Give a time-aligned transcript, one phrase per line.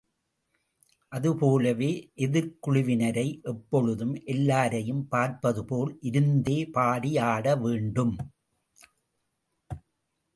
[1.11, 1.89] அதுபோலவே,
[2.15, 8.15] எதிர்க்குழுவினரை எப்பொழுதும் எல்லாரையும் பார்ப்பது போல் இருந்தே பாடி ஆட வேண்டும்.